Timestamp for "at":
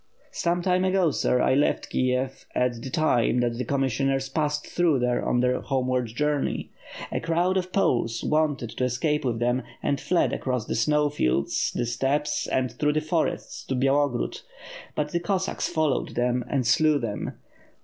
2.55-2.81